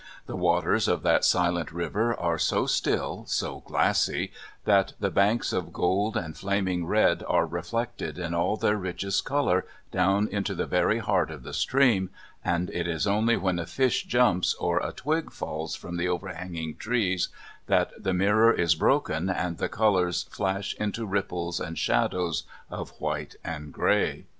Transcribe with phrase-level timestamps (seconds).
[0.25, 4.31] The waters of that silent river are so still, so glassy,
[4.65, 9.63] that the banks of gold and flaming red are reflected in all their richest colour
[9.91, 12.09] down into the very heart of the stream,
[12.43, 16.77] and it is only when a fish jumps or a twig falls from the overhanging
[16.77, 17.29] trees
[17.67, 23.35] that the mirror is broken and the colours flash into ripples and shadows of white
[23.45, 24.25] and grey.